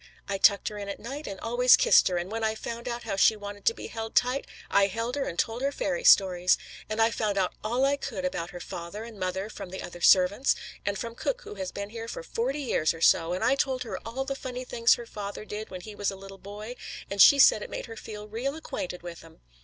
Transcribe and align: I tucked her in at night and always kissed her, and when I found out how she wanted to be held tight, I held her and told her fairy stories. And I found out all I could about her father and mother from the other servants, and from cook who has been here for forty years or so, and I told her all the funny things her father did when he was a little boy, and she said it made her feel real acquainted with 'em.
I 0.27 0.39
tucked 0.39 0.69
her 0.69 0.79
in 0.79 0.89
at 0.89 0.99
night 0.99 1.27
and 1.27 1.39
always 1.41 1.77
kissed 1.77 2.07
her, 2.07 2.17
and 2.17 2.31
when 2.31 2.43
I 2.43 2.55
found 2.55 2.87
out 2.87 3.03
how 3.03 3.15
she 3.15 3.35
wanted 3.35 3.65
to 3.65 3.73
be 3.75 3.85
held 3.85 4.15
tight, 4.15 4.47
I 4.67 4.87
held 4.87 5.13
her 5.15 5.25
and 5.25 5.37
told 5.37 5.61
her 5.61 5.71
fairy 5.71 6.03
stories. 6.03 6.57
And 6.89 6.99
I 6.99 7.11
found 7.11 7.37
out 7.37 7.53
all 7.63 7.85
I 7.85 7.97
could 7.97 8.25
about 8.25 8.49
her 8.49 8.59
father 8.59 9.03
and 9.03 9.19
mother 9.19 9.47
from 9.47 9.69
the 9.69 9.83
other 9.83 10.01
servants, 10.01 10.55
and 10.87 10.97
from 10.97 11.13
cook 11.13 11.43
who 11.43 11.53
has 11.53 11.71
been 11.71 11.91
here 11.91 12.07
for 12.07 12.23
forty 12.23 12.61
years 12.61 12.95
or 12.95 13.01
so, 13.01 13.33
and 13.33 13.43
I 13.43 13.53
told 13.53 13.83
her 13.83 13.99
all 14.03 14.25
the 14.25 14.33
funny 14.33 14.63
things 14.65 14.95
her 14.95 15.05
father 15.05 15.45
did 15.45 15.69
when 15.69 15.81
he 15.81 15.93
was 15.93 16.09
a 16.09 16.15
little 16.15 16.39
boy, 16.39 16.77
and 17.11 17.21
she 17.21 17.37
said 17.37 17.61
it 17.61 17.69
made 17.69 17.85
her 17.85 17.95
feel 17.95 18.27
real 18.27 18.55
acquainted 18.55 19.03
with 19.03 19.23
'em. 19.23 19.41